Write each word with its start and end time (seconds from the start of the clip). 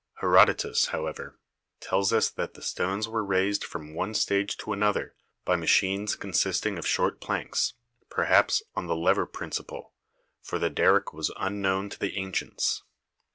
Herodotus, 0.19 0.87
however, 0.87 1.39
tells 1.79 2.11
us 2.11 2.27
that 2.31 2.55
the 2.55 2.63
stones 2.63 3.07
were 3.07 3.23
raised 3.23 3.63
from 3.63 3.93
one 3.93 4.15
stage 4.15 4.57
to 4.57 4.73
another 4.73 5.13
by 5.45 5.55
machines 5.55 6.15
consisting 6.15 6.79
of 6.79 6.87
short 6.87 7.21
planks, 7.21 7.73
perhaps 8.09 8.63
on 8.73 8.87
the 8.87 8.95
lever 8.95 9.27
principle, 9.27 9.93
for 10.41 10.57
the 10.57 10.71
derrick 10.71 11.13
was 11.13 11.29
unknown 11.37 11.89
to 11.89 11.99
the 11.99 12.17
ancients. 12.17 12.81